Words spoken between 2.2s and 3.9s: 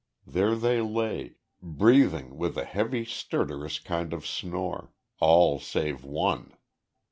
with a heavy, stertorous